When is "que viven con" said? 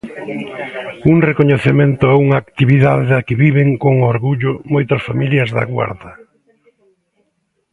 3.27-3.93